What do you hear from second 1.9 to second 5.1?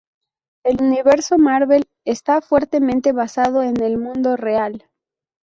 está fuertemente basado en el mundo real.